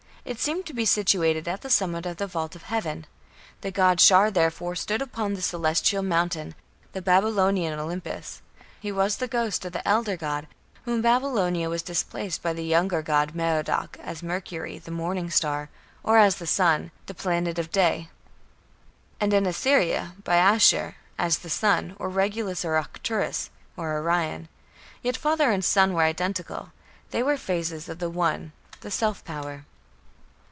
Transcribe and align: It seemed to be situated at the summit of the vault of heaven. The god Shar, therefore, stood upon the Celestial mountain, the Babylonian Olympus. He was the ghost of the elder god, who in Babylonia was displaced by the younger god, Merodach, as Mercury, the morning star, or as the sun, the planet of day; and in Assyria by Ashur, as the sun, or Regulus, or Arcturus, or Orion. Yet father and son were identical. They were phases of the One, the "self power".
It 0.23 0.39
seemed 0.39 0.67
to 0.67 0.73
be 0.73 0.85
situated 0.85 1.47
at 1.47 1.61
the 1.61 1.69
summit 1.71 2.05
of 2.05 2.17
the 2.17 2.27
vault 2.27 2.55
of 2.55 2.61
heaven. 2.61 3.07
The 3.61 3.71
god 3.71 3.99
Shar, 3.99 4.29
therefore, 4.29 4.75
stood 4.75 5.01
upon 5.01 5.33
the 5.33 5.41
Celestial 5.41 6.03
mountain, 6.03 6.53
the 6.93 7.01
Babylonian 7.01 7.77
Olympus. 7.79 8.43
He 8.79 8.91
was 8.91 9.17
the 9.17 9.27
ghost 9.27 9.65
of 9.65 9.71
the 9.73 9.85
elder 9.85 10.15
god, 10.15 10.45
who 10.85 10.93
in 10.93 11.01
Babylonia 11.01 11.71
was 11.71 11.81
displaced 11.81 12.43
by 12.43 12.53
the 12.53 12.63
younger 12.63 13.01
god, 13.01 13.33
Merodach, 13.33 13.97
as 13.99 14.21
Mercury, 14.21 14.77
the 14.77 14.91
morning 14.91 15.31
star, 15.31 15.69
or 16.03 16.19
as 16.19 16.35
the 16.35 16.45
sun, 16.47 16.91
the 17.07 17.15
planet 17.15 17.57
of 17.57 17.71
day; 17.71 18.07
and 19.19 19.33
in 19.33 19.47
Assyria 19.47 20.13
by 20.23 20.35
Ashur, 20.35 20.97
as 21.17 21.39
the 21.39 21.49
sun, 21.49 21.95
or 21.97 22.09
Regulus, 22.09 22.63
or 22.63 22.77
Arcturus, 22.77 23.49
or 23.75 23.97
Orion. 23.97 24.49
Yet 25.01 25.17
father 25.17 25.49
and 25.49 25.65
son 25.65 25.93
were 25.95 26.03
identical. 26.03 26.71
They 27.09 27.23
were 27.23 27.37
phases 27.37 27.89
of 27.89 27.97
the 27.97 28.09
One, 28.11 28.51
the 28.81 28.91
"self 28.91 29.25
power". 29.25 29.65